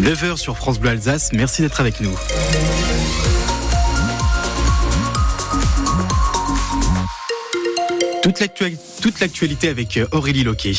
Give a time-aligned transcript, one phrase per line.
[0.00, 1.30] 9h sur France Bleu Alsace.
[1.32, 2.14] Merci d'être avec nous.
[8.22, 10.74] Toute l'actualité avec euh, Aurélie Loquet.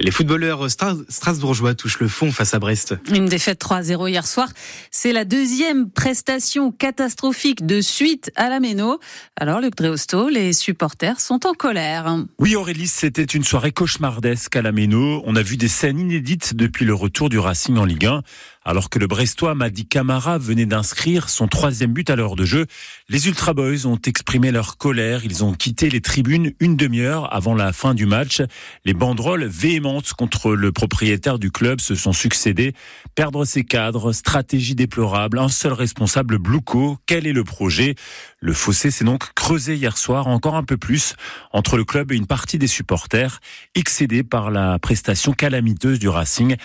[0.00, 2.94] Les footballeurs strasbourgeois touchent le fond face à Brest.
[3.12, 4.48] Une défaite 3-0 hier soir.
[4.92, 9.00] C'est la deuxième prestation catastrophique de suite à la Méno.
[9.36, 12.16] Alors, Luc Dreosto, les supporters sont en colère.
[12.38, 15.20] Oui, Aurélie, c'était une soirée cauchemardesque à la Méno.
[15.26, 18.22] On a vu des scènes inédites depuis le retour du Racing en Ligue 1.
[18.64, 22.66] Alors que le Brestois Madi Camara venait d'inscrire son troisième but à l'heure de jeu,
[23.08, 25.24] les Ultra Boys ont exprimé leur colère.
[25.24, 28.42] Ils ont quitté les tribunes une demi-heure avant la fin du match.
[28.84, 32.74] Les banderoles véhémentes contre le propriétaire du club se sont succédées.
[33.14, 36.98] Perdre ses cadres, stratégie déplorable, un seul responsable, Blouco.
[37.06, 37.94] Quel est le projet?
[38.40, 41.14] Le fossé s'est donc creusé hier soir encore un peu plus
[41.52, 43.40] entre le club et une partie des supporters,
[43.74, 46.56] excédés par la prestation calamiteuse du Racing.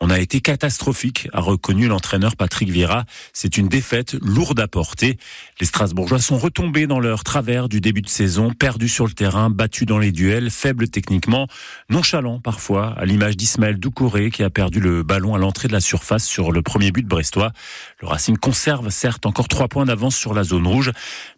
[0.00, 3.04] On a été catastrophique, reconnu l'entraîneur Patrick Vieira.
[3.32, 5.18] C'est une défaite lourde à porter.
[5.60, 9.50] Les Strasbourgeois sont retombés dans leur travers du début de saison, perdus sur le terrain,
[9.50, 11.48] battus dans les duels, faibles techniquement,
[11.90, 15.80] nonchalants parfois, à l'image d'Ismaël Doucouré qui a perdu le ballon à l'entrée de la
[15.80, 17.52] surface sur le premier but brestois.
[18.00, 20.92] Le Racing conserve certes encore trois points d'avance sur la zone rouge,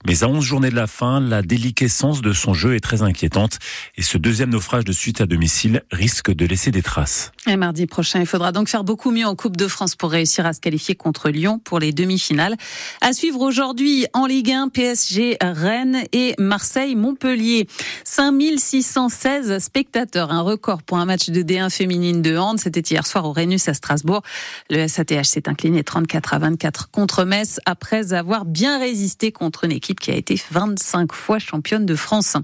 [0.06, 3.58] mais à onze journées de la fin, la déliquescence de son jeu est très inquiétante
[3.97, 7.32] et ce deuxième naufrage de suite à domicile risque de laisser des traces.
[7.47, 10.47] Et mardi prochain, il faudra donc faire beaucoup mieux en Coupe de France pour réussir
[10.47, 12.56] à se qualifier contre Lyon pour les demi-finales.
[13.00, 17.67] À suivre aujourd'hui en Ligue 1, PSG, Rennes et Marseille-Montpellier.
[18.05, 22.59] 5616 spectateurs, un record pour un match de D1 féminine de hand.
[22.59, 24.22] C'était hier soir au Rhenus à Strasbourg.
[24.70, 29.72] Le SATH s'est incliné 34 à 24 contre Metz après avoir bien résisté contre une
[29.72, 32.37] équipe qui a été 25 fois championne de France.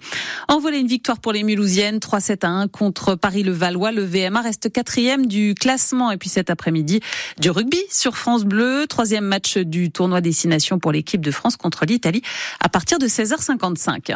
[0.49, 3.93] Envolé une victoire pour les Mulhousiennes, 3-7 à 1 contre Paris-le-Valois.
[3.93, 6.11] Le VMA reste quatrième du classement.
[6.11, 7.01] Et puis cet après-midi,
[7.41, 8.85] du rugby sur France Bleu.
[8.87, 12.21] Troisième match du tournoi Destination pour l'équipe de France contre l'Italie
[12.61, 14.15] à partir de 16h55.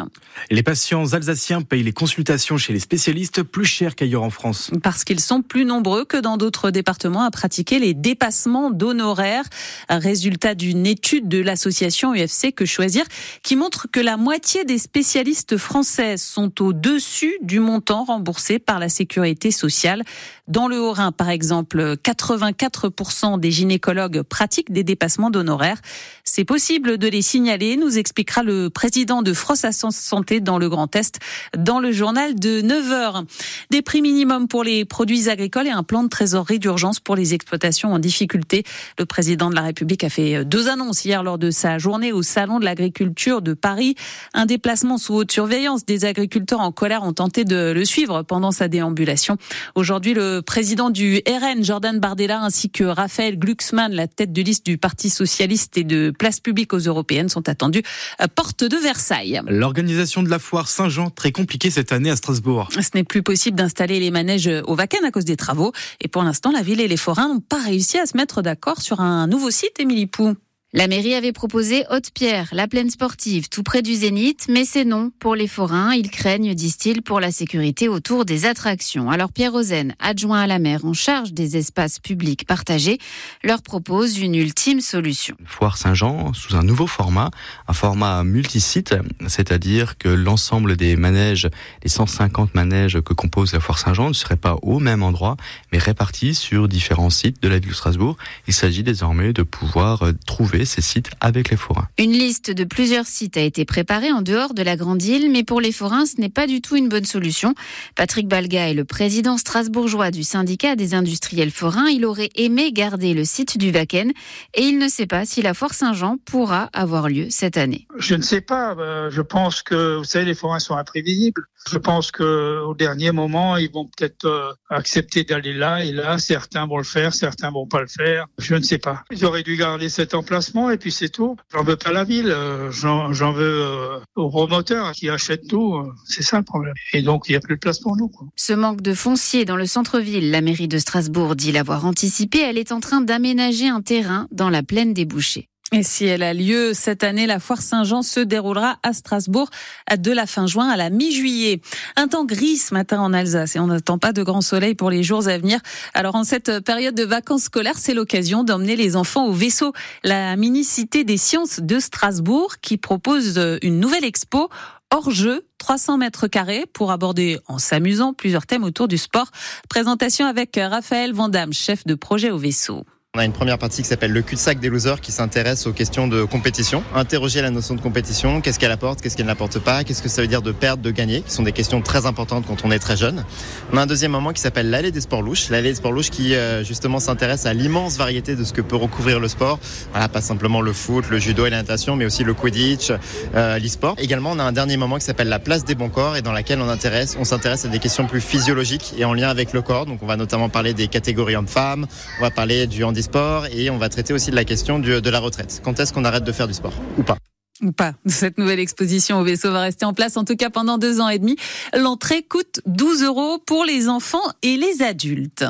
[0.51, 4.69] Les patients alsaciens payent les consultations chez les spécialistes plus cher qu'ailleurs en France.
[4.83, 9.45] Parce qu'ils sont plus nombreux que dans d'autres départements à pratiquer les dépassements d'honoraires.
[9.89, 13.05] Résultat d'une étude de l'association UFC Que Choisir
[13.41, 18.89] qui montre que la moitié des spécialistes français sont au-dessus du montant remboursé par la
[18.89, 20.03] sécurité sociale.
[20.47, 25.81] Dans le Haut-Rhin, par exemple, 84% des gynécologues pratiquent des dépassements d'honoraires.
[26.23, 30.95] C'est possible de les signaler, nous expliquera le président de France Santé dans le Grand
[30.95, 31.19] Est
[31.57, 33.25] dans le journal de 9h.
[33.71, 37.33] Des prix minimums pour les produits agricoles et un plan de trésorerie d'urgence pour les
[37.33, 38.63] exploitations en difficulté.
[38.99, 42.21] Le président de la République a fait deux annonces hier lors de sa journée au
[42.21, 43.95] Salon de l'agriculture de Paris.
[44.33, 45.85] Un déplacement sous haute surveillance.
[45.85, 49.37] Des agriculteurs en colère ont tenté de le suivre pendant sa déambulation.
[49.75, 54.65] Aujourd'hui, le président du RN, Jordan Bardella, ainsi que Raphaël Glucksmann, la tête de liste
[54.65, 57.83] du Parti socialiste et de Place publique aux européennes, sont attendus
[58.17, 59.41] à porte de Versailles.
[59.45, 62.69] L'organisation de la foire Saint-Jean, très compliquée cette année à Strasbourg.
[62.71, 65.71] Ce n'est plus possible d'installer les manèges au Vacan à cause des travaux.
[66.01, 68.81] Et pour l'instant, la ville et les forains n'ont pas réussi à se mettre d'accord
[68.81, 70.33] sur un nouveau site, Émilie Pou.
[70.73, 75.09] La mairie avait proposé Haute-Pierre, la plaine sportive, tout près du Zénith, mais c'est non
[75.19, 75.93] pour les forains.
[75.93, 79.09] Ils craignent, disent-ils, pour la sécurité autour des attractions.
[79.09, 82.97] Alors Pierre Rosen, adjoint à la maire en charge des espaces publics partagés,
[83.43, 85.37] leur propose une ultime solution.
[85.45, 87.29] Foire Saint-Jean sous un nouveau format,
[87.69, 88.95] un format multisite,
[89.27, 91.47] c'est-à-dire que l'ensemble des manèges,
[91.83, 95.37] les 150 manèges que compose la Foire Saint-Jean ne seraient pas au même endroit,
[95.71, 98.17] mais répartis sur différents sites de la ville de Strasbourg.
[98.47, 101.87] Il s'agit désormais de pouvoir trouver ces sites avec les forains.
[101.97, 105.43] Une liste de plusieurs sites a été préparée en dehors de la Grande Île, mais
[105.43, 107.53] pour les forains, ce n'est pas du tout une bonne solution.
[107.95, 111.87] Patrick Balga est le président strasbourgeois du syndicat des industriels forains.
[111.87, 114.11] Il aurait aimé garder le site du Vaken
[114.53, 117.87] et il ne sait pas si la foire Saint-Jean pourra avoir lieu cette année.
[117.97, 118.75] Je ne sais pas.
[118.77, 121.43] Euh, je pense que, vous savez, les forains sont imprévisibles.
[121.69, 126.17] Je pense que au dernier moment, ils vont peut-être euh, accepter d'aller là et là.
[126.19, 128.27] Certains vont le faire, certains vont pas le faire.
[128.37, 129.03] Je ne sais pas.
[129.11, 131.35] Ils auraient dû garder cet emplacement et puis c'est tout.
[131.51, 132.29] J'en veux pas la ville.
[132.29, 135.81] Euh, j'en veux euh, aux promoteurs qui achètent tout.
[136.05, 136.73] C'est ça le problème.
[136.93, 138.11] Et donc il n'y a plus de place pour nous.
[138.35, 142.39] Ce manque de foncier dans le centre-ville, la mairie de Strasbourg dit l'avoir anticipé.
[142.39, 145.49] Elle est en train d'aménager un terrain dans la plaine des Bouchers.
[145.71, 149.49] Et si elle a lieu cette année, la foire Saint-Jean se déroulera à Strasbourg
[149.97, 151.59] de la fin juin à la mi-juillet.
[151.95, 154.91] Un temps gris ce matin en Alsace et on n'attend pas de grand soleil pour
[154.91, 155.59] les jours à venir.
[155.95, 159.73] Alors en cette période de vacances scolaires, c'est l'occasion d'emmener les enfants au vaisseau,
[160.03, 164.49] la mini-cité des sciences de Strasbourg qui propose une nouvelle expo
[164.91, 169.31] hors jeu, 300 mètres carrés pour aborder en s'amusant plusieurs thèmes autour du sport.
[169.67, 172.85] Présentation avec Raphaël Vandamme, chef de projet au vaisseau.
[173.15, 176.09] On a une première partie qui s'appelle le cul-de-sac des losers qui s'intéresse aux questions
[176.09, 176.83] de compétition.
[176.93, 180.21] Interroger la notion de compétition, qu'est-ce qu'elle apporte, qu'est-ce qu'elle n'apporte pas, qu'est-ce que ça
[180.21, 182.79] veut dire de perdre, de gagner, qui sont des questions très importantes quand on est
[182.79, 183.23] très jeune.
[183.71, 185.49] On a un deuxième moment qui s'appelle l'allée des sports louches.
[185.49, 188.75] L'allée des sports louches qui euh, justement s'intéresse à l'immense variété de ce que peut
[188.75, 189.59] recouvrir le sport.
[189.91, 192.91] Voilà, pas simplement le foot, le judo et la natation, mais aussi le quidditch,
[193.33, 193.95] euh, l'e-sport.
[193.97, 196.33] Également, on a un dernier moment qui s'appelle la place des bons corps et dans
[196.33, 199.61] laquelle on, intéresse, on s'intéresse à des questions plus physiologiques et en lien avec le
[199.61, 199.85] corps.
[199.85, 201.87] Donc on va notamment parler des catégories hommes-femmes,
[202.19, 205.09] on va parler du handisport sport et on va traiter aussi de la question de
[205.09, 205.61] la retraite.
[205.63, 207.17] Quand est-ce qu'on arrête de faire du sport ou pas
[207.61, 207.93] ou pas.
[208.05, 211.07] Cette nouvelle exposition au vaisseau va rester en place, en tout cas pendant deux ans
[211.07, 211.37] et demi.
[211.73, 215.45] L'entrée coûte 12 euros pour les enfants et les adultes.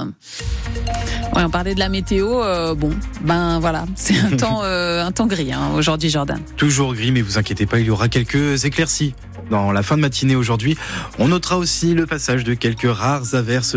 [1.35, 2.43] Ouais, on parlait de la météo.
[2.43, 2.91] Euh, bon,
[3.21, 6.39] ben voilà, c'est un temps, euh, un temps gris hein, aujourd'hui, Jordan.
[6.57, 9.15] Toujours gris, mais vous inquiétez pas, il y aura quelques éclaircies
[9.49, 10.77] dans la fin de matinée aujourd'hui.
[11.19, 13.75] On notera aussi le passage de quelques rares averses